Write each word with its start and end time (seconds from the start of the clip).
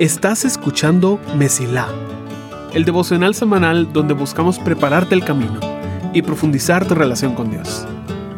Estás 0.00 0.46
escuchando 0.46 1.20
Mesilá, 1.36 1.86
el 2.72 2.86
devocional 2.86 3.34
semanal 3.34 3.92
donde 3.92 4.14
buscamos 4.14 4.58
prepararte 4.58 5.14
el 5.14 5.22
camino 5.24 5.60
y 6.14 6.22
profundizar 6.22 6.88
tu 6.88 6.94
relación 6.94 7.34
con 7.34 7.50
Dios. 7.50 7.86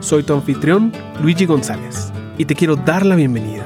Soy 0.01 0.25
tu 0.25 0.35
anfitrión, 0.35 0.93
Luigi 1.23 1.47
González, 1.47 2.13
y 2.37 2.47
te 2.47 2.57
quiero 2.57 2.75
dar 2.75 3.07
la 3.07 3.15
bienvenida. 3.15 3.65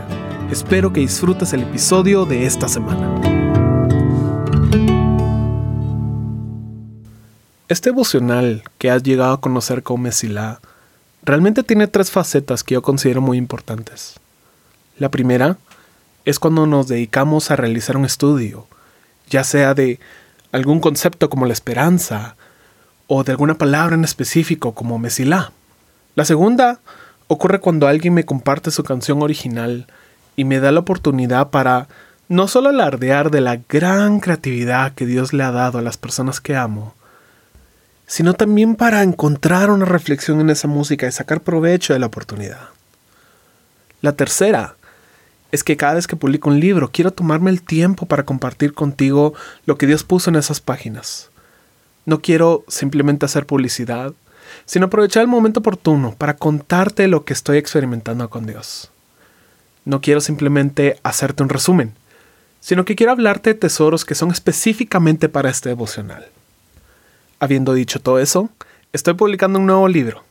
Espero 0.51 0.93
que 0.93 1.01
disfrutes 1.01 1.55
el 1.55 1.63
episodio 1.63 2.27
de 2.27 2.45
esta 2.45 2.69
semana. 2.69 3.15
Este 7.69 7.89
devocional 7.89 8.63
que 8.77 8.91
has 8.91 9.03
llegado 9.03 9.33
a 9.33 9.41
conocer 9.41 9.83
como 9.83 10.05
Mesilá 10.05 10.61
realmente 11.23 11.63
tiene 11.63 11.87
tres 11.87 12.11
facetas 12.11 12.63
que 12.63 12.75
yo 12.75 12.83
considero 12.83 13.23
muy 13.23 13.39
importantes. 13.39 14.21
La 14.99 15.11
primera 15.11 15.59
es 16.25 16.39
cuando 16.39 16.67
nos 16.67 16.89
dedicamos 16.89 17.51
a 17.51 17.57
realizar 17.57 17.99
un 17.99 18.07
estudio, 18.07 18.67
ya 19.29 19.45
sea 19.45 19.75
de 19.75 20.01
algún 20.53 20.81
concepto 20.81 21.29
como 21.29 21.45
la 21.45 21.53
esperanza 21.53 22.37
o 23.07 23.23
de 23.23 23.33
alguna 23.33 23.59
palabra 23.59 23.95
en 23.95 24.05
específico 24.05 24.75
como 24.75 24.99
mesilá. 24.99 25.53
La 26.15 26.25
segunda 26.25 26.81
ocurre 27.29 27.61
cuando 27.61 27.89
alguien 27.89 28.15
me 28.15 28.25
comparte 28.25 28.71
su 28.71 28.85
canción 28.85 29.23
original 29.23 29.87
y 30.35 30.45
me 30.45 30.61
da 30.61 30.73
la 30.73 30.81
oportunidad 30.81 31.51
para 31.51 31.89
no 32.29 32.49
solo 32.49 32.71
alardear 32.71 33.31
de 33.31 33.43
la 33.43 33.61
gran 33.69 34.21
creatividad 34.21 34.95
que 34.95 35.05
Dios 35.05 35.35
le 35.35 35.45
ha 35.45 35.53
dado 35.53 35.79
a 35.79 35.83
las 35.83 35.99
personas 35.99 36.41
que 36.41 36.57
amo, 36.57 36.95
sino 38.07 38.33
también 38.33 38.77
para 38.77 39.03
encontrar 39.03 39.71
una 39.71 39.85
reflexión 39.85 40.41
en 40.41 40.49
esa 40.49 40.69
música 40.69 41.07
y 41.07 41.13
sacar 41.13 41.43
provecho 41.43 41.93
de 41.93 41.99
la 41.99 42.07
oportunidad. 42.07 42.71
La 44.01 44.13
tercera 44.13 44.77
es 45.53 45.65
que 45.65 45.77
cada 45.77 45.95
vez 45.95 46.07
que 46.07 46.17
publico 46.17 46.51
un 46.51 46.61
libro 46.61 46.91
quiero 46.93 47.13
tomarme 47.13 47.51
el 47.51 47.63
tiempo 47.63 48.07
para 48.07 48.25
compartir 48.25 48.75
contigo 48.75 49.35
lo 49.65 49.79
que 49.79 49.87
Dios 49.87 50.05
puso 50.05 50.31
en 50.31 50.37
esas 50.37 50.61
páginas. 50.61 51.31
No 52.05 52.21
quiero 52.21 52.65
simplemente 52.69 53.27
hacer 53.27 53.47
publicidad, 53.47 54.13
sino 54.65 54.87
aprovechar 54.87 55.23
el 55.23 55.29
momento 55.29 55.61
oportuno 55.61 56.15
para 56.17 56.37
contarte 56.37 57.09
lo 57.09 57.25
que 57.25 57.33
estoy 57.33 57.59
experimentando 57.59 58.29
con 58.31 58.47
Dios. 58.47 58.91
No 59.85 60.01
quiero 60.01 60.21
simplemente 60.21 60.99
hacerte 61.03 61.43
un 61.43 61.49
resumen, 61.49 61.95
sino 62.61 62.85
que 62.85 62.97
quiero 62.97 63.13
hablarte 63.13 63.55
de 63.55 63.61
tesoros 63.61 64.05
que 64.05 64.15
son 64.15 64.31
específicamente 64.31 65.29
para 65.29 65.51
este 65.51 65.69
devocional. 65.69 66.27
Habiendo 67.39 67.75
dicho 67.75 68.01
todo 68.01 68.19
eso, 68.19 68.51
estoy 68.93 69.15
publicando 69.15 69.59
un 69.59 69.67
nuevo 69.67 69.87
libro. 69.89 70.25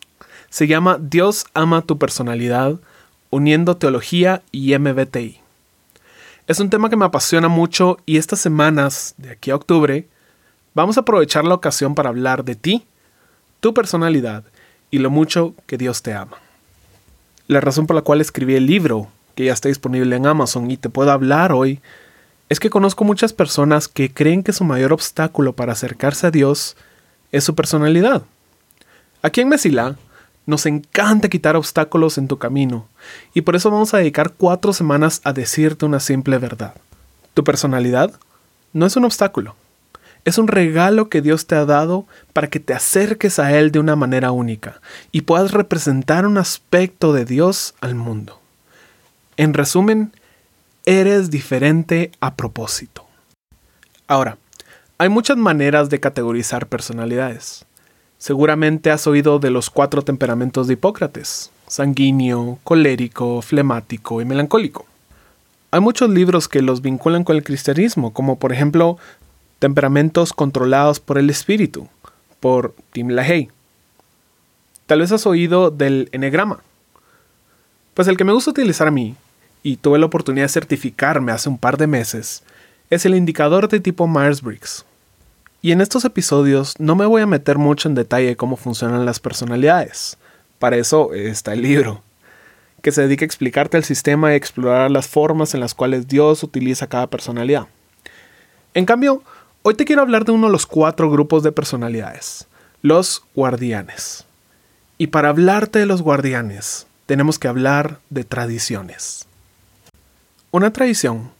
Se 0.49 0.67
llama 0.67 0.97
Dios 0.99 1.45
ama 1.53 1.81
tu 1.81 1.97
personalidad, 1.97 2.79
uniendo 3.35 3.75
teología 3.75 4.41
y 4.51 4.77
MBTI. 4.77 5.39
Es 6.47 6.59
un 6.59 6.69
tema 6.69 6.89
que 6.89 6.95
me 6.95 7.05
apasiona 7.05 7.49
mucho 7.49 7.97
y 8.05 8.17
estas 8.17 8.39
semanas, 8.39 9.13
de 9.17 9.31
aquí 9.31 9.51
a 9.51 9.55
octubre, 9.55 10.07
vamos 10.73 10.97
a 10.97 11.01
aprovechar 11.01 11.43
la 11.43 11.55
ocasión 11.55 11.95
para 11.95 12.09
hablar 12.09 12.45
de 12.45 12.55
ti, 12.55 12.85
tu 13.59 13.73
personalidad 13.73 14.45
y 14.89 14.99
lo 14.99 15.09
mucho 15.09 15.53
que 15.67 15.77
Dios 15.77 16.01
te 16.01 16.13
ama. 16.13 16.37
La 17.47 17.59
razón 17.59 17.87
por 17.87 17.95
la 17.95 18.03
cual 18.03 18.21
escribí 18.21 18.55
el 18.55 18.67
libro, 18.67 19.09
que 19.35 19.45
ya 19.45 19.53
está 19.53 19.67
disponible 19.67 20.15
en 20.15 20.27
Amazon 20.27 20.71
y 20.71 20.77
te 20.77 20.89
puedo 20.89 21.11
hablar 21.11 21.51
hoy, 21.51 21.81
es 22.47 22.61
que 22.61 22.69
conozco 22.69 23.03
muchas 23.03 23.33
personas 23.33 23.89
que 23.89 24.13
creen 24.13 24.43
que 24.43 24.53
su 24.53 24.63
mayor 24.63 24.93
obstáculo 24.93 25.53
para 25.53 25.73
acercarse 25.73 26.27
a 26.27 26.31
Dios 26.31 26.77
es 27.33 27.43
su 27.43 27.53
personalidad. 27.53 28.23
Aquí 29.21 29.41
en 29.41 29.49
Mesilá 29.49 29.97
nos 30.45 30.65
encanta 30.65 31.29
quitar 31.29 31.55
obstáculos 31.55 32.17
en 32.17 32.27
tu 32.27 32.37
camino 32.37 32.87
y 33.33 33.41
por 33.41 33.55
eso 33.55 33.71
vamos 33.71 33.93
a 33.93 33.97
dedicar 33.97 34.33
cuatro 34.33 34.73
semanas 34.73 35.21
a 35.23 35.33
decirte 35.33 35.85
una 35.85 35.99
simple 35.99 36.37
verdad. 36.37 36.75
Tu 37.33 37.43
personalidad 37.43 38.11
no 38.73 38.85
es 38.85 38.95
un 38.95 39.05
obstáculo, 39.05 39.55
es 40.25 40.37
un 40.37 40.47
regalo 40.47 41.09
que 41.09 41.21
Dios 41.21 41.45
te 41.45 41.55
ha 41.55 41.65
dado 41.65 42.07
para 42.33 42.49
que 42.49 42.59
te 42.59 42.73
acerques 42.73 43.39
a 43.39 43.57
Él 43.57 43.71
de 43.71 43.79
una 43.79 43.95
manera 43.95 44.31
única 44.31 44.81
y 45.11 45.21
puedas 45.21 45.51
representar 45.51 46.25
un 46.25 46.37
aspecto 46.37 47.13
de 47.13 47.25
Dios 47.25 47.75
al 47.79 47.95
mundo. 47.95 48.41
En 49.37 49.53
resumen, 49.53 50.13
eres 50.85 51.29
diferente 51.29 52.11
a 52.21 52.35
propósito. 52.35 53.05
Ahora, 54.07 54.37
hay 54.97 55.09
muchas 55.09 55.37
maneras 55.37 55.89
de 55.89 55.99
categorizar 55.99 56.67
personalidades. 56.67 57.65
Seguramente 58.17 58.91
has 58.91 59.07
oído 59.07 59.39
de 59.39 59.51
los 59.51 59.69
cuatro 59.69 60.01
temperamentos 60.01 60.67
de 60.67 60.73
Hipócrates, 60.73 61.51
sanguíneo, 61.67 62.59
colérico, 62.63 63.41
flemático 63.41 64.21
y 64.21 64.25
melancólico. 64.25 64.85
Hay 65.71 65.81
muchos 65.81 66.09
libros 66.09 66.47
que 66.47 66.61
los 66.61 66.81
vinculan 66.81 67.23
con 67.23 67.35
el 67.35 67.43
cristianismo, 67.43 68.13
como 68.13 68.39
por 68.39 68.53
ejemplo 68.53 68.97
Temperamentos 69.59 70.33
controlados 70.33 70.99
por 70.99 71.17
el 71.17 71.29
espíritu, 71.29 71.87
por 72.39 72.75
Tim 72.91 73.09
LaHaye. 73.09 73.49
Tal 74.85 74.99
vez 74.99 75.11
has 75.11 75.25
oído 75.25 75.71
del 75.71 76.09
Enneagrama. 76.11 76.59
Pues 77.93 78.07
el 78.07 78.17
que 78.17 78.25
me 78.25 78.33
gusta 78.33 78.51
utilizar 78.51 78.87
a 78.87 78.91
mí, 78.91 79.15
y 79.63 79.77
tuve 79.77 79.97
la 79.97 80.05
oportunidad 80.05 80.45
de 80.45 80.49
certificarme 80.49 81.31
hace 81.31 81.49
un 81.49 81.57
par 81.57 81.77
de 81.77 81.87
meses, 81.87 82.43
es 82.89 83.05
el 83.05 83.15
indicador 83.15 83.67
de 83.67 83.79
tipo 83.79 84.07
Myers-Briggs. 84.07 84.85
Y 85.65 85.71
en 85.71 85.81
estos 85.81 86.05
episodios 86.05 86.75
no 86.77 86.95
me 86.95 87.07
voy 87.07 87.23
a 87.23 87.25
meter 87.25 87.57
mucho 87.57 87.89
en 87.89 87.95
detalle 87.95 88.35
cómo 88.35 88.55
funcionan 88.55 89.03
las 89.03 89.19
personalidades. 89.19 90.15
Para 90.59 90.77
eso 90.77 91.11
está 91.15 91.53
el 91.53 91.63
libro, 91.63 92.03
que 92.83 92.91
se 92.91 93.01
dedica 93.01 93.23
a 93.23 93.25
explicarte 93.25 93.75
el 93.75 93.83
sistema 93.83 94.31
y 94.31 94.35
explorar 94.35 94.91
las 94.91 95.07
formas 95.07 95.55
en 95.55 95.61
las 95.61 95.73
cuales 95.73 96.07
Dios 96.07 96.43
utiliza 96.43 96.85
cada 96.85 97.07
personalidad. 97.07 97.65
En 98.75 98.85
cambio, 98.85 99.23
hoy 99.63 99.73
te 99.73 99.85
quiero 99.85 100.03
hablar 100.03 100.23
de 100.23 100.33
uno 100.33 100.45
de 100.45 100.53
los 100.53 100.67
cuatro 100.67 101.09
grupos 101.09 101.41
de 101.41 101.51
personalidades, 101.51 102.45
los 102.83 103.25
guardianes. 103.33 104.25
Y 104.99 105.07
para 105.07 105.29
hablarte 105.29 105.79
de 105.79 105.87
los 105.87 106.03
guardianes, 106.03 106.85
tenemos 107.07 107.39
que 107.39 107.47
hablar 107.47 107.97
de 108.11 108.23
tradiciones. 108.23 109.25
Una 110.51 110.71
tradición 110.71 111.31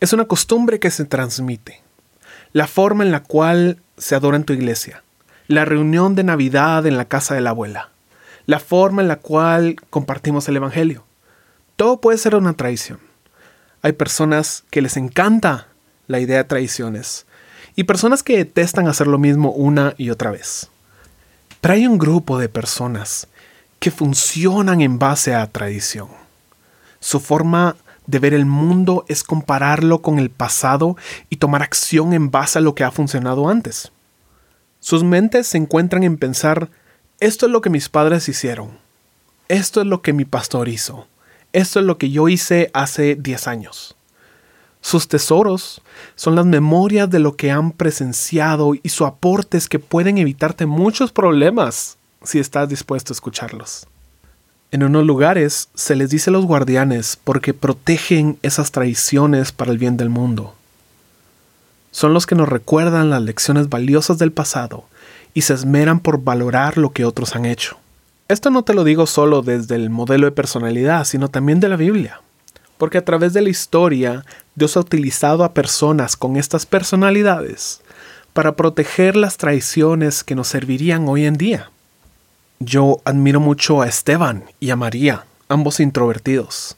es 0.00 0.12
una 0.12 0.24
costumbre 0.24 0.80
que 0.80 0.90
se 0.90 1.04
transmite, 1.04 1.80
la 2.52 2.66
forma 2.66 3.04
en 3.04 3.12
la 3.12 3.22
cual 3.22 3.78
se 3.96 4.14
adora 4.14 4.36
en 4.36 4.44
tu 4.44 4.52
iglesia, 4.52 5.02
la 5.46 5.64
reunión 5.64 6.14
de 6.14 6.24
Navidad 6.24 6.86
en 6.86 6.96
la 6.96 7.06
casa 7.06 7.34
de 7.34 7.40
la 7.40 7.50
abuela, 7.50 7.90
la 8.46 8.60
forma 8.60 9.02
en 9.02 9.08
la 9.08 9.16
cual 9.16 9.76
compartimos 9.90 10.48
el 10.48 10.56
Evangelio. 10.56 11.04
Todo 11.76 12.00
puede 12.00 12.18
ser 12.18 12.34
una 12.34 12.54
tradición. 12.54 12.98
Hay 13.82 13.92
personas 13.92 14.64
que 14.70 14.82
les 14.82 14.96
encanta 14.96 15.68
la 16.06 16.20
idea 16.20 16.38
de 16.38 16.44
tradiciones 16.44 17.26
y 17.76 17.84
personas 17.84 18.22
que 18.22 18.36
detestan 18.36 18.88
hacer 18.88 19.06
lo 19.06 19.18
mismo 19.18 19.52
una 19.52 19.94
y 19.98 20.10
otra 20.10 20.30
vez. 20.30 20.68
Pero 21.60 21.74
hay 21.74 21.86
un 21.86 21.98
grupo 21.98 22.38
de 22.38 22.48
personas 22.48 23.28
que 23.78 23.90
funcionan 23.90 24.80
en 24.80 24.98
base 24.98 25.34
a 25.34 25.46
tradición. 25.46 26.08
Su 27.00 27.20
forma 27.20 27.76
de 28.08 28.18
ver 28.18 28.34
el 28.34 28.46
mundo 28.46 29.04
es 29.06 29.22
compararlo 29.22 30.02
con 30.02 30.18
el 30.18 30.30
pasado 30.30 30.96
y 31.30 31.36
tomar 31.36 31.62
acción 31.62 32.14
en 32.14 32.32
base 32.32 32.58
a 32.58 32.62
lo 32.62 32.74
que 32.74 32.82
ha 32.82 32.90
funcionado 32.90 33.48
antes. 33.48 33.92
Sus 34.80 35.04
mentes 35.04 35.46
se 35.46 35.58
encuentran 35.58 36.02
en 36.02 36.16
pensar, 36.16 36.70
esto 37.20 37.46
es 37.46 37.52
lo 37.52 37.60
que 37.60 37.70
mis 37.70 37.88
padres 37.88 38.28
hicieron, 38.28 38.70
esto 39.48 39.82
es 39.82 39.86
lo 39.86 40.02
que 40.02 40.14
mi 40.14 40.24
pastor 40.24 40.68
hizo, 40.68 41.06
esto 41.52 41.80
es 41.80 41.86
lo 41.86 41.98
que 41.98 42.10
yo 42.10 42.28
hice 42.28 42.70
hace 42.72 43.14
10 43.14 43.46
años. 43.46 43.94
Sus 44.80 45.08
tesoros 45.08 45.82
son 46.14 46.34
las 46.34 46.46
memorias 46.46 47.10
de 47.10 47.18
lo 47.18 47.36
que 47.36 47.50
han 47.50 47.72
presenciado 47.72 48.72
y 48.74 48.88
su 48.88 49.04
aportes 49.04 49.68
que 49.68 49.78
pueden 49.78 50.16
evitarte 50.16 50.64
muchos 50.64 51.12
problemas 51.12 51.98
si 52.22 52.38
estás 52.38 52.68
dispuesto 52.68 53.12
a 53.12 53.16
escucharlos. 53.16 53.86
En 54.70 54.82
unos 54.82 55.06
lugares 55.06 55.70
se 55.74 55.96
les 55.96 56.10
dice 56.10 56.30
los 56.30 56.44
guardianes 56.44 57.18
porque 57.24 57.54
protegen 57.54 58.38
esas 58.42 58.70
traiciones 58.70 59.50
para 59.50 59.70
el 59.72 59.78
bien 59.78 59.96
del 59.96 60.10
mundo. 60.10 60.54
Son 61.90 62.12
los 62.12 62.26
que 62.26 62.34
nos 62.34 62.50
recuerdan 62.50 63.08
las 63.08 63.22
lecciones 63.22 63.70
valiosas 63.70 64.18
del 64.18 64.30
pasado 64.30 64.84
y 65.32 65.42
se 65.42 65.54
esmeran 65.54 66.00
por 66.00 66.22
valorar 66.22 66.76
lo 66.76 66.90
que 66.90 67.06
otros 67.06 67.34
han 67.34 67.46
hecho. 67.46 67.78
Esto 68.28 68.50
no 68.50 68.62
te 68.62 68.74
lo 68.74 68.84
digo 68.84 69.06
solo 69.06 69.40
desde 69.40 69.74
el 69.74 69.88
modelo 69.88 70.26
de 70.26 70.32
personalidad, 70.32 71.06
sino 71.06 71.28
también 71.28 71.60
de 71.60 71.70
la 71.70 71.76
Biblia, 71.76 72.20
porque 72.76 72.98
a 72.98 73.04
través 73.06 73.32
de 73.32 73.40
la 73.40 73.48
historia 73.48 74.26
Dios 74.54 74.76
ha 74.76 74.80
utilizado 74.80 75.44
a 75.44 75.54
personas 75.54 76.14
con 76.14 76.36
estas 76.36 76.66
personalidades 76.66 77.80
para 78.34 78.54
proteger 78.54 79.16
las 79.16 79.38
traiciones 79.38 80.24
que 80.24 80.34
nos 80.34 80.48
servirían 80.48 81.08
hoy 81.08 81.24
en 81.24 81.38
día. 81.38 81.70
Yo 82.60 83.00
admiro 83.04 83.38
mucho 83.38 83.82
a 83.82 83.88
Esteban 83.88 84.44
y 84.58 84.70
a 84.70 84.76
María, 84.76 85.24
ambos 85.48 85.78
introvertidos. 85.78 86.76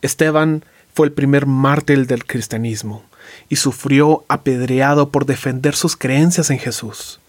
Esteban 0.00 0.64
fue 0.94 1.06
el 1.06 1.12
primer 1.12 1.44
mártir 1.44 2.06
del 2.06 2.24
cristianismo 2.24 3.04
y 3.50 3.56
sufrió 3.56 4.24
apedreado 4.28 5.10
por 5.10 5.26
defender 5.26 5.74
sus 5.76 5.96
creencias 5.96 6.48
en 6.50 6.58
Jesús. 6.58 7.20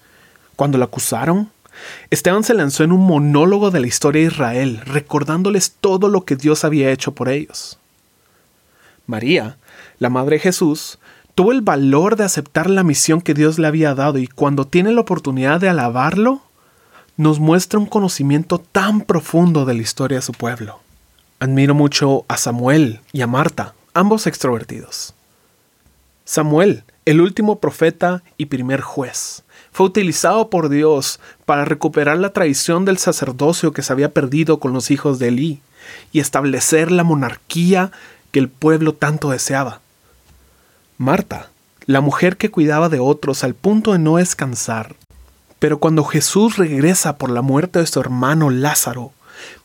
Cuando 0.56 0.78
lo 0.78 0.86
acusaron, 0.86 1.52
Esteban 2.10 2.44
se 2.44 2.54
lanzó 2.54 2.84
en 2.84 2.94
un 2.94 3.06
monólogo 3.06 3.72
de 3.72 3.82
la 3.82 3.88
historia 3.88 4.22
de 4.22 4.28
Israel, 4.28 4.82
recordándoles 4.86 5.74
todo 5.82 6.08
lo 6.08 6.24
que 6.24 6.38
Dios 6.38 6.64
había 6.64 6.92
hecho 6.92 7.14
por 7.14 7.28
ellos. 7.28 7.78
María, 9.06 9.58
la 10.00 10.10
Madre 10.10 10.38
de 10.38 10.44
Jesús, 10.44 10.98
tuvo 11.36 11.52
el 11.52 11.62
valor 11.62 12.16
de 12.16 12.24
aceptar 12.24 12.70
la 12.70 12.84
misión 12.84 13.20
que 13.20 13.34
Dios 13.34 13.60
le 13.60 13.68
había 13.68 13.96
dado 13.96 14.18
y 14.18 14.28
cuando 14.28 14.66
tiene 14.66 14.94
la 14.94 15.02
oportunidad 15.02 15.60
de 15.60 15.70
alabarlo, 15.70 16.42
nos 17.22 17.40
muestra 17.40 17.78
un 17.78 17.86
conocimiento 17.86 18.58
tan 18.58 19.02
profundo 19.02 19.66
de 19.66 19.76
la 19.76 19.82
historia 19.84 20.18
de 20.18 20.22
su 20.24 20.32
pueblo. 20.32 20.80
Admiro 21.40 21.76
mucho 21.76 22.26
a 22.28 22.36
Samuel 22.36 23.00
y 23.14 23.22
a 23.22 23.28
Marta, 23.28 23.76
ambos 23.94 24.26
extrovertidos. 24.26 25.14
Samuel, 26.26 26.84
el 27.06 27.22
último 27.22 27.60
profeta 27.60 28.24
y 28.38 28.48
primer 28.48 28.82
juez, 28.82 29.44
fue 29.72 29.86
utilizado 29.86 30.50
por 30.50 30.70
Dios 30.70 31.20
para 31.46 31.64
recuperar 31.64 32.18
la 32.18 32.34
tradición 32.34 32.86
del 32.86 32.98
sacerdocio 32.98 33.72
que 33.72 33.84
se 33.84 33.94
había 33.94 34.12
perdido 34.12 34.60
con 34.60 34.74
los 34.74 34.90
hijos 34.90 35.20
de 35.20 35.28
Elí 35.28 35.62
y 36.12 36.22
establecer 36.22 36.92
la 36.92 37.04
monarquía 37.04 37.92
que 38.32 38.40
el 38.40 38.50
pueblo 38.50 38.94
tanto 38.94 39.30
deseaba. 39.30 39.82
Marta, 40.98 41.52
la 41.86 42.02
mujer 42.02 42.38
que 42.38 42.50
cuidaba 42.50 42.90
de 42.90 43.00
otros 43.00 43.44
al 43.44 43.54
punto 43.54 43.94
de 43.94 44.00
no 44.00 44.18
descansar. 44.18 44.96
Pero 45.62 45.78
cuando 45.78 46.04
Jesús 46.04 46.58
regresa 46.58 47.20
por 47.20 47.30
la 47.30 47.44
muerte 47.44 47.78
de 47.78 47.86
su 47.86 48.00
hermano 48.00 48.50
Lázaro, 48.50 49.12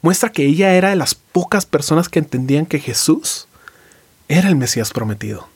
muestra 0.03 0.31
que 0.31 0.45
ella 0.45 0.75
era 0.75 0.91
de 0.91 0.97
las 0.97 1.15
pocas 1.15 1.65
personas 1.65 2.11
que 2.11 2.19
entendían 2.19 2.67
que 2.67 2.81
Jesús 2.81 3.49
era 4.29 4.51
el 4.51 4.57
Mesías 4.57 4.91
prometido. 4.91 5.49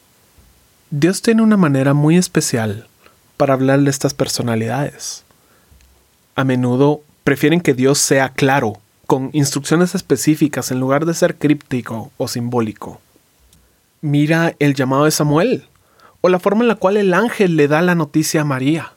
Dios 0.88 1.20
tiene 1.20 1.42
una 1.42 1.58
manera 1.58 1.92
muy 1.92 2.16
especial 2.16 2.88
para 3.36 3.52
hablarle 3.52 3.88
a 3.88 3.90
estas 3.90 4.14
personalidades. 4.14 5.24
A 6.36 6.44
menudo 6.44 7.02
prefieren 7.22 7.60
que 7.60 7.74
Dios 7.74 7.98
sea 7.98 8.30
claro, 8.30 8.80
con 9.06 9.28
instrucciones 9.34 9.94
específicas 9.94 10.70
en 10.70 10.80
lugar 10.80 11.04
de 11.04 11.12
ser 11.12 11.36
críptico 11.36 12.12
o 12.16 12.28
simbólico. 12.28 12.98
Mira 14.00 14.54
el 14.58 14.72
llamado 14.72 15.04
de 15.04 15.10
Samuel, 15.10 15.68
o 16.22 16.30
la 16.30 16.40
forma 16.40 16.62
en 16.62 16.68
la 16.68 16.76
cual 16.76 16.96
el 16.96 17.12
ángel 17.12 17.56
le 17.56 17.68
da 17.68 17.82
la 17.82 17.94
noticia 17.94 18.40
a 18.40 18.44
María. 18.44 18.94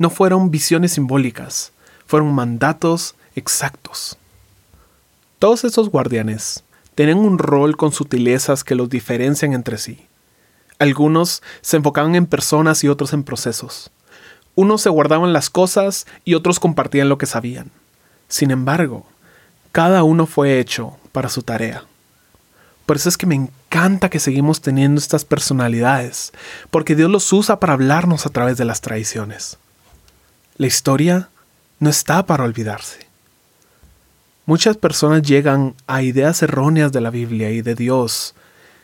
No 0.00 0.08
fueron 0.08 0.50
visiones 0.50 0.92
simbólicas, 0.94 1.72
fueron 2.06 2.32
mandatos 2.32 3.16
exactos. 3.34 4.16
Todos 5.38 5.62
estos 5.64 5.90
guardianes 5.90 6.64
tienen 6.94 7.18
un 7.18 7.36
rol 7.36 7.76
con 7.76 7.92
sutilezas 7.92 8.64
que 8.64 8.74
los 8.74 8.88
diferencian 8.88 9.52
entre 9.52 9.76
sí. 9.76 10.06
Algunos 10.78 11.42
se 11.60 11.76
enfocaban 11.76 12.14
en 12.14 12.24
personas 12.24 12.82
y 12.82 12.88
otros 12.88 13.12
en 13.12 13.24
procesos. 13.24 13.90
Unos 14.54 14.80
se 14.80 14.88
guardaban 14.88 15.34
las 15.34 15.50
cosas 15.50 16.06
y 16.24 16.32
otros 16.32 16.60
compartían 16.60 17.10
lo 17.10 17.18
que 17.18 17.26
sabían. 17.26 17.70
Sin 18.26 18.50
embargo, 18.52 19.04
cada 19.70 20.02
uno 20.02 20.24
fue 20.24 20.60
hecho 20.60 20.96
para 21.12 21.28
su 21.28 21.42
tarea. 21.42 21.84
Por 22.86 22.96
eso 22.96 23.10
es 23.10 23.18
que 23.18 23.26
me 23.26 23.34
encanta 23.34 24.08
que 24.08 24.18
seguimos 24.18 24.62
teniendo 24.62 24.98
estas 24.98 25.26
personalidades, 25.26 26.32
porque 26.70 26.96
Dios 26.96 27.10
los 27.10 27.30
usa 27.34 27.60
para 27.60 27.74
hablarnos 27.74 28.24
a 28.24 28.30
través 28.30 28.56
de 28.56 28.64
las 28.64 28.80
tradiciones. 28.80 29.58
La 30.60 30.66
historia 30.66 31.30
no 31.78 31.88
está 31.88 32.26
para 32.26 32.44
olvidarse. 32.44 33.06
Muchas 34.44 34.76
personas 34.76 35.22
llegan 35.22 35.74
a 35.86 36.02
ideas 36.02 36.42
erróneas 36.42 36.92
de 36.92 37.00
la 37.00 37.08
Biblia 37.08 37.50
y 37.50 37.62
de 37.62 37.74
Dios, 37.74 38.34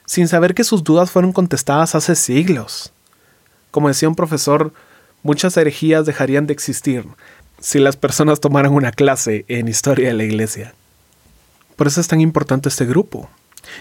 sin 0.06 0.26
saber 0.26 0.54
que 0.54 0.64
sus 0.64 0.82
dudas 0.82 1.10
fueron 1.10 1.34
contestadas 1.34 1.94
hace 1.94 2.14
siglos. 2.14 2.92
Como 3.70 3.88
decía 3.88 4.08
un 4.08 4.14
profesor, 4.14 4.72
muchas 5.22 5.54
herejías 5.58 6.06
dejarían 6.06 6.46
de 6.46 6.54
existir 6.54 7.04
si 7.60 7.78
las 7.78 7.94
personas 7.94 8.40
tomaran 8.40 8.72
una 8.72 8.90
clase 8.90 9.44
en 9.46 9.68
historia 9.68 10.08
de 10.08 10.14
la 10.14 10.24
iglesia. 10.24 10.72
Por 11.76 11.88
eso 11.88 12.00
es 12.00 12.08
tan 12.08 12.22
importante 12.22 12.70
este 12.70 12.86
grupo. 12.86 13.28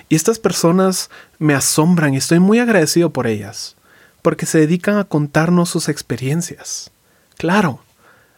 Y 0.09 0.15
estas 0.15 0.38
personas 0.38 1.09
me 1.39 1.53
asombran 1.53 2.13
y 2.13 2.18
estoy 2.18 2.39
muy 2.39 2.59
agradecido 2.59 3.12
por 3.12 3.25
ellas, 3.25 3.77
porque 4.21 4.45
se 4.45 4.57
dedican 4.57 4.98
a 4.98 5.06
contarnos 5.06 5.69
sus 5.69 5.88
experiencias. 5.88 6.91
Claro, 7.38 7.80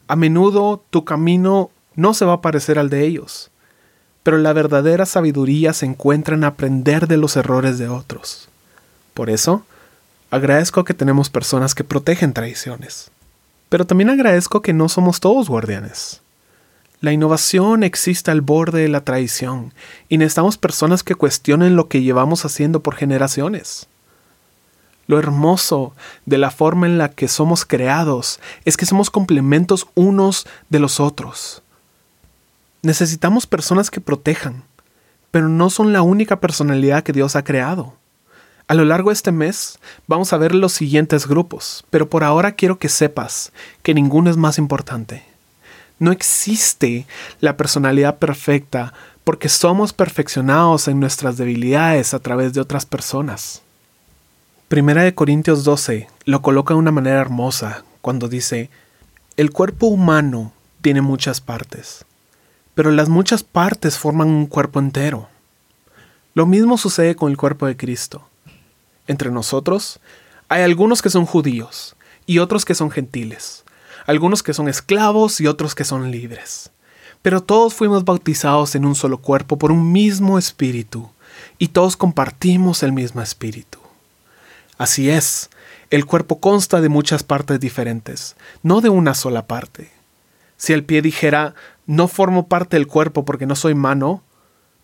a 0.08 0.16
menudo 0.16 0.84
tu 0.90 1.06
camino 1.06 1.70
no 1.96 2.14
se 2.14 2.26
va 2.26 2.34
a 2.34 2.42
parecer 2.42 2.80
al 2.80 2.90
de 2.90 3.06
ellos, 3.06 3.52
pero 4.24 4.38
la 4.38 4.54
verdadera 4.54 5.06
sabiduría 5.06 5.74
se 5.74 5.86
encuentra 5.86 6.36
en 6.36 6.44
aprender 6.44 7.08
de 7.08 7.18
los 7.18 7.36
errores 7.36 7.78
de 7.78 7.90
otros. 7.90 8.50
Por 9.14 9.30
eso, 9.30 9.66
agradezco 10.32 10.84
que 10.84 10.94
tenemos 10.94 11.30
personas 11.30 11.74
que 11.74 11.84
protegen 11.84 12.34
tradiciones. 12.34 13.10
Pero 13.70 13.86
también 13.86 14.10
agradezco 14.10 14.62
que 14.62 14.74
no 14.74 14.90
somos 14.90 15.20
todos 15.20 15.50
guardianes. 15.50 16.22
La 17.00 17.12
innovación 17.12 17.84
existe 17.84 18.32
al 18.32 18.42
borde 18.42 18.82
de 18.82 18.88
la 18.88 19.02
tradición 19.02 19.74
y 20.10 20.18
necesitamos 20.18 20.58
personas 20.58 21.04
que 21.04 21.16
cuestionen 21.16 21.76
lo 21.76 21.88
que 21.88 22.02
llevamos 22.02 22.44
haciendo 22.46 22.82
por 22.82 22.96
generaciones. 22.96 23.88
Lo 25.07 25.18
hermoso 25.18 25.94
de 26.25 26.38
la 26.38 26.51
forma 26.51 26.86
en 26.86 26.98
la 26.98 27.09
que 27.09 27.30
somos 27.30 27.65
creados 27.65 28.39
es 28.65 28.75
que 28.77 28.86
somos 28.86 29.09
complementos 29.09 29.88
unos 29.95 30.45
de 30.69 30.80
los 30.80 31.00
otros. 31.00 31.63
Necesitamos 32.81 33.48
personas 33.48 33.89
que 33.89 34.01
protejan, 34.01 34.63
pero 35.31 35.48
no 35.48 35.69
son 35.69 35.94
la 35.94 36.01
única 36.01 36.39
personalidad 36.39 37.04
que 37.04 37.13
Dios 37.13 37.36
ha 37.36 37.44
creado. 37.44 37.94
A 38.68 38.74
lo 38.74 38.83
largo 38.83 39.09
de 39.09 39.13
este 39.13 39.31
mes 39.31 39.80
vamos 40.07 40.33
a 40.33 40.38
ver 40.38 40.54
los 40.54 40.74
siguientes 40.74 41.25
grupos, 41.25 41.86
pero 41.89 42.10
por 42.10 42.25
ahora 42.25 42.51
quiero 42.51 42.77
que 42.77 42.89
sepas 42.89 43.53
que 43.83 43.94
ninguno 43.94 44.30
es 44.30 44.36
más 44.36 44.57
importante. 44.57 45.24
No 46.00 46.12
existe 46.12 47.07
la 47.39 47.56
personalidad 47.56 48.18
perfecta 48.18 48.94
porque 49.24 49.48
somos 49.48 49.94
perfeccionados 49.94 50.89
en 50.89 51.00
nuestras 51.00 51.38
debilidades 51.38 52.13
a 52.13 52.19
través 52.19 52.53
de 52.53 52.62
otras 52.62 52.86
personas. 52.86 53.62
Primera 54.68 55.04
de 55.04 55.16
Corintios 55.16 55.64
12 55.64 56.10
lo 56.25 56.42
coloca 56.42 56.74
de 56.74 56.80
una 56.80 56.92
manera 56.92 57.22
hermosa 57.22 57.86
cuando 58.02 58.28
dice, 58.28 58.69
el 59.38 59.52
cuerpo 59.52 59.88
humano 59.88 60.52
tiene 60.81 61.00
muchas 61.00 61.40
partes, 61.40 62.04
pero 62.75 62.92
las 62.92 63.08
muchas 63.08 63.44
partes 63.44 63.98
forman 63.98 64.28
un 64.28 64.46
cuerpo 64.46 64.80
entero. 64.80 65.30
Lo 66.34 66.46
mismo 66.46 66.78
sucede 66.78 67.16
con 67.16 67.31
el 67.31 67.38
cuerpo 67.38 67.66
de 67.66 67.78
Cristo. 67.78 68.28
Entre 69.08 69.31
nosotros 69.31 70.02
hay 70.50 70.64
algunos 70.64 71.02
que 71.02 71.12
son 71.12 71.25
judíos 71.25 71.96
y 72.25 72.40
otros 72.40 72.66
que 72.66 72.75
son 72.75 72.92
gentiles, 72.92 73.63
algunos 74.06 74.44
que 74.44 74.54
son 74.54 74.68
esclavos 74.68 75.40
y 75.40 75.48
otros 75.48 75.75
que 75.75 75.86
son 75.86 76.12
libres. 76.12 76.72
Pero 77.22 77.42
todos 77.42 77.74
fuimos 77.74 78.04
bautizados 78.04 78.75
en 78.75 78.84
un 78.84 78.96
solo 78.96 79.20
cuerpo 79.20 79.58
por 79.58 79.72
un 79.72 79.94
mismo 79.94 80.38
espíritu, 80.38 81.10
y 81.58 81.70
todos 81.70 81.96
compartimos 81.96 82.84
el 82.84 82.92
mismo 82.92 83.22
espíritu. 83.22 83.80
Así 84.77 85.10
es, 85.10 85.50
el 85.89 86.05
cuerpo 86.05 86.39
consta 86.39 86.81
de 86.81 86.89
muchas 86.89 87.24
partes 87.24 87.60
diferentes, 87.60 88.36
no 88.62 88.81
de 88.81 88.89
una 88.89 89.13
sola 89.13 89.48
parte. 89.48 89.89
Si 90.57 90.74
el 90.74 90.84
pie 90.84 91.01
dijera, 91.01 91.55
no 91.86 92.07
formo 92.07 92.48
parte 92.48 92.77
del 92.77 92.88
cuerpo 92.88 93.25
porque 93.25 93.46
no 93.46 93.55
soy 93.55 93.74
mano, 93.74 94.22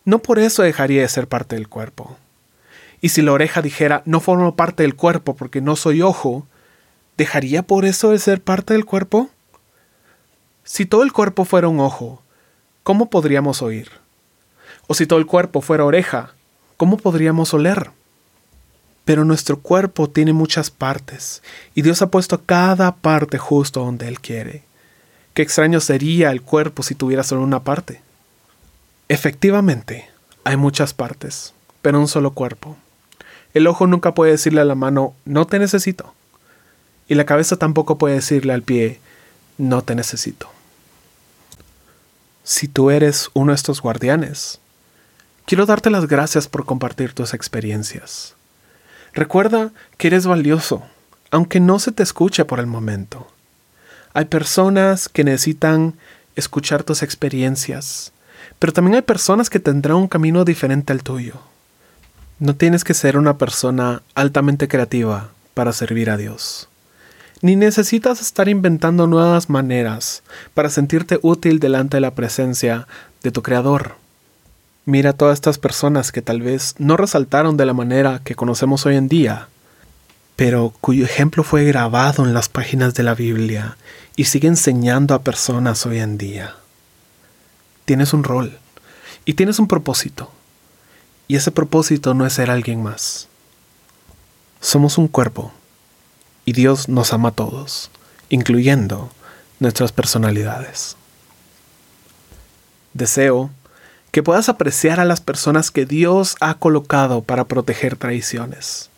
no 0.04 0.18
por 0.20 0.38
eso 0.38 0.62
dejaría 0.62 1.02
de 1.02 1.08
ser 1.08 1.28
parte 1.28 1.56
del 1.56 1.68
cuerpo. 1.68 2.16
Y 3.00 3.10
si 3.10 3.22
la 3.22 3.32
oreja 3.32 3.62
dijera, 3.62 4.02
no 4.04 4.20
formo 4.20 4.56
parte 4.56 4.82
del 4.82 4.96
cuerpo 4.96 5.36
porque 5.36 5.60
no 5.60 5.76
soy 5.76 6.02
ojo, 6.02 6.46
¿dejaría 7.16 7.62
por 7.62 7.84
eso 7.84 8.10
de 8.10 8.18
ser 8.18 8.40
parte 8.42 8.74
del 8.74 8.84
cuerpo? 8.84 9.30
Si 10.64 10.86
todo 10.86 11.02
el 11.02 11.12
cuerpo 11.12 11.44
fuera 11.44 11.68
un 11.68 11.80
ojo, 11.80 12.22
¿cómo 12.82 13.10
podríamos 13.10 13.62
oír? 13.62 13.90
O 14.86 14.94
si 14.94 15.06
todo 15.06 15.18
el 15.18 15.26
cuerpo 15.26 15.60
fuera 15.60 15.84
oreja, 15.84 16.34
¿cómo 16.76 16.96
podríamos 16.96 17.52
oler? 17.52 17.90
Pero 19.04 19.24
nuestro 19.24 19.60
cuerpo 19.60 20.08
tiene 20.08 20.32
muchas 20.32 20.70
partes, 20.70 21.42
y 21.74 21.82
Dios 21.82 22.00
ha 22.02 22.10
puesto 22.10 22.42
cada 22.42 22.96
parte 22.96 23.38
justo 23.38 23.84
donde 23.84 24.08
Él 24.08 24.20
quiere. 24.20 24.64
Qué 25.34 25.42
extraño 25.42 25.80
sería 25.80 26.30
el 26.30 26.42
cuerpo 26.42 26.82
si 26.82 26.94
tuviera 26.94 27.22
solo 27.22 27.42
una 27.42 27.64
parte. 27.64 28.00
Efectivamente, 29.08 30.08
hay 30.44 30.56
muchas 30.56 30.94
partes, 30.94 31.52
pero 31.82 31.98
un 31.98 32.08
solo 32.08 32.32
cuerpo. 32.32 32.76
El 33.52 33.66
ojo 33.66 33.86
nunca 33.86 34.14
puede 34.14 34.32
decirle 34.32 34.60
a 34.60 34.64
la 34.64 34.74
mano, 34.74 35.14
no 35.24 35.46
te 35.46 35.58
necesito. 35.58 36.14
Y 37.08 37.14
la 37.14 37.26
cabeza 37.26 37.56
tampoco 37.56 37.98
puede 37.98 38.14
decirle 38.16 38.52
al 38.52 38.62
pie, 38.62 39.00
no 39.58 39.82
te 39.82 39.94
necesito. 39.94 40.48
Si 42.42 42.68
tú 42.68 42.90
eres 42.90 43.30
uno 43.34 43.52
de 43.52 43.56
estos 43.56 43.80
guardianes, 43.80 44.60
quiero 45.46 45.66
darte 45.66 45.90
las 45.90 46.06
gracias 46.06 46.48
por 46.48 46.64
compartir 46.64 47.12
tus 47.12 47.34
experiencias. 47.34 48.34
Recuerda 49.14 49.70
que 49.96 50.08
eres 50.08 50.26
valioso, 50.26 50.82
aunque 51.30 51.60
no 51.60 51.78
se 51.78 51.92
te 51.92 52.02
escuche 52.02 52.44
por 52.44 52.58
el 52.58 52.66
momento. 52.66 53.28
Hay 54.12 54.24
personas 54.24 55.08
que 55.08 55.24
necesitan 55.24 55.94
escuchar 56.36 56.82
tus 56.82 57.02
experiencias, 57.02 58.12
pero 58.58 58.72
también 58.72 58.96
hay 58.96 59.02
personas 59.02 59.50
que 59.50 59.60
tendrán 59.60 59.98
un 59.98 60.08
camino 60.08 60.44
diferente 60.44 60.92
al 60.92 61.02
tuyo. 61.02 61.34
No 62.40 62.56
tienes 62.56 62.82
que 62.82 62.94
ser 62.94 63.16
una 63.16 63.38
persona 63.38 64.02
altamente 64.14 64.66
creativa 64.66 65.30
para 65.54 65.72
servir 65.72 66.10
a 66.10 66.16
Dios. 66.16 66.68
Ni 67.40 67.54
necesitas 67.54 68.20
estar 68.20 68.48
inventando 68.48 69.06
nuevas 69.06 69.48
maneras 69.48 70.22
para 70.54 70.70
sentirte 70.70 71.20
útil 71.22 71.60
delante 71.60 71.98
de 71.98 72.00
la 72.00 72.14
presencia 72.14 72.88
de 73.22 73.30
tu 73.30 73.42
Creador. 73.42 74.03
Mira 74.86 75.10
a 75.10 75.12
todas 75.14 75.34
estas 75.34 75.58
personas 75.58 76.12
que 76.12 76.20
tal 76.20 76.42
vez 76.42 76.74
no 76.78 76.98
resaltaron 76.98 77.56
de 77.56 77.64
la 77.64 77.72
manera 77.72 78.20
que 78.22 78.34
conocemos 78.34 78.84
hoy 78.84 78.96
en 78.96 79.08
día, 79.08 79.48
pero 80.36 80.74
cuyo 80.80 81.06
ejemplo 81.06 81.42
fue 81.42 81.64
grabado 81.64 82.24
en 82.24 82.34
las 82.34 82.50
páginas 82.50 82.92
de 82.92 83.02
la 83.02 83.14
Biblia 83.14 83.78
y 84.14 84.24
sigue 84.24 84.48
enseñando 84.48 85.14
a 85.14 85.22
personas 85.22 85.86
hoy 85.86 86.00
en 86.00 86.18
día. 86.18 86.56
Tienes 87.86 88.12
un 88.12 88.24
rol 88.24 88.58
y 89.24 89.34
tienes 89.34 89.58
un 89.58 89.68
propósito. 89.68 90.30
Y 91.28 91.36
ese 91.36 91.50
propósito 91.50 92.12
no 92.12 92.26
es 92.26 92.34
ser 92.34 92.50
alguien 92.50 92.82
más. 92.82 93.28
Somos 94.60 94.98
un 94.98 95.08
cuerpo 95.08 95.52
y 96.44 96.52
Dios 96.52 96.90
nos 96.90 97.14
ama 97.14 97.30
a 97.30 97.32
todos, 97.32 97.90
incluyendo 98.28 99.10
nuestras 99.60 99.92
personalidades. 99.92 100.96
Deseo 102.92 103.50
que 104.14 104.22
puedas 104.22 104.48
apreciar 104.48 105.00
a 105.00 105.04
las 105.04 105.20
personas 105.20 105.72
que 105.72 105.86
Dios 105.86 106.36
ha 106.40 106.54
colocado 106.54 107.22
para 107.22 107.46
proteger 107.46 107.96
traiciones 107.96 108.88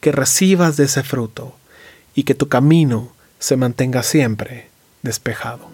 que 0.00 0.12
recibas 0.12 0.78
de 0.78 0.84
ese 0.84 1.02
fruto 1.02 1.54
y 2.14 2.22
que 2.22 2.34
tu 2.34 2.48
camino 2.48 3.12
se 3.38 3.58
mantenga 3.58 4.02
siempre 4.02 4.70
despejado. 5.02 5.68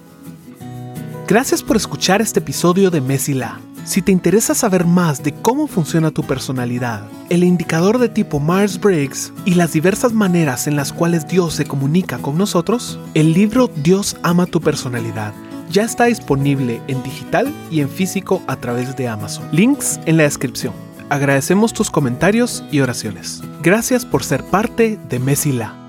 Gracias 1.28 1.62
por 1.62 1.76
escuchar 1.76 2.20
este 2.20 2.40
episodio 2.40 2.90
de 2.90 3.00
Mesila. 3.00 3.60
Si 3.84 4.02
te 4.02 4.10
interesa 4.10 4.56
saber 4.56 4.84
más 4.84 5.22
de 5.22 5.32
cómo 5.32 5.68
funciona 5.68 6.10
tu 6.10 6.24
personalidad, 6.24 7.04
el 7.28 7.44
indicador 7.44 7.98
de 7.98 8.08
tipo 8.08 8.40
Myers-Briggs 8.40 9.32
y 9.44 9.54
las 9.54 9.74
diversas 9.74 10.12
maneras 10.12 10.66
en 10.66 10.74
las 10.74 10.92
cuales 10.92 11.28
Dios 11.28 11.54
se 11.54 11.66
comunica 11.66 12.18
con 12.18 12.36
nosotros, 12.36 12.98
el 13.14 13.32
libro 13.32 13.70
Dios 13.76 14.16
ama 14.24 14.46
tu 14.46 14.60
personalidad 14.60 15.34
ya 15.70 15.84
está 15.84 16.04
disponible 16.04 16.80
en 16.88 17.02
digital 17.02 17.52
y 17.70 17.80
en 17.80 17.88
físico 17.88 18.42
a 18.46 18.56
través 18.56 18.96
de 18.96 19.08
Amazon. 19.08 19.48
Links 19.52 20.00
en 20.06 20.16
la 20.16 20.24
descripción. 20.24 20.74
Agradecemos 21.08 21.72
tus 21.72 21.90
comentarios 21.90 22.62
y 22.70 22.80
oraciones. 22.80 23.42
Gracias 23.62 24.04
por 24.04 24.22
ser 24.22 24.44
parte 24.44 24.98
de 25.08 25.18
Mesila. 25.18 25.79